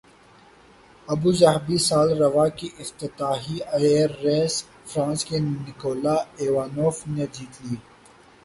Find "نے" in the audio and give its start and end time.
7.15-7.25